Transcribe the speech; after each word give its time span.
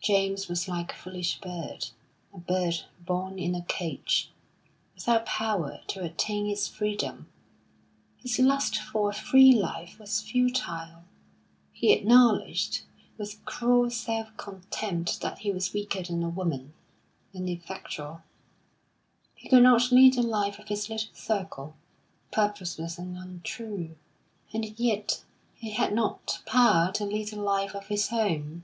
James 0.00 0.46
was 0.46 0.68
like 0.68 0.92
a 0.92 0.94
foolish 0.94 1.40
bird 1.40 1.88
a 2.32 2.38
bird 2.38 2.84
born 3.00 3.40
in 3.40 3.56
a 3.56 3.62
cage, 3.62 4.30
without 4.94 5.26
power 5.26 5.80
to 5.88 6.00
attain 6.04 6.46
its 6.46 6.68
freedom. 6.68 7.26
His 8.18 8.38
lust 8.38 8.78
for 8.78 9.10
a 9.10 9.12
free 9.12 9.52
life 9.52 9.98
was 9.98 10.22
futile; 10.22 11.02
he 11.72 11.92
acknowledged 11.92 12.82
with 13.18 13.44
cruel 13.46 13.90
self 13.90 14.36
contempt 14.36 15.20
that 15.22 15.40
he 15.40 15.50
was 15.50 15.72
weaker 15.72 16.04
than 16.04 16.22
a 16.22 16.28
woman 16.28 16.72
ineffectual. 17.32 18.22
He 19.34 19.48
could 19.48 19.64
not 19.64 19.90
lead 19.90 20.14
the 20.14 20.22
life 20.22 20.60
of 20.60 20.68
his 20.68 20.88
little 20.88 21.12
circle, 21.14 21.74
purposeless 22.30 22.96
and 22.96 23.16
untrue; 23.18 23.96
and 24.52 24.78
yet 24.78 25.24
he 25.56 25.70
had 25.72 25.92
not 25.92 26.42
power 26.46 26.92
to 26.92 27.04
lead 27.04 27.32
a 27.32 27.42
life 27.42 27.74
of 27.74 27.88
his 27.88 28.10
own. 28.12 28.62